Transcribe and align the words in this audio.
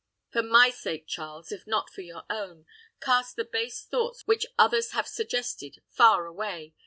For 0.31 0.41
my 0.41 0.71
sake, 0.71 1.05
Charles, 1.05 1.51
if 1.51 1.67
not 1.67 1.91
for 1.91 2.01
your 2.01 2.23
own, 2.27 2.65
cast 3.01 3.35
the 3.35 3.45
base 3.45 3.83
thoughts 3.85 4.25
which 4.25 4.47
others 4.57 4.93
have 4.93 5.07
suggested 5.07 5.83
far 5.91 6.25
away. 6.25 6.73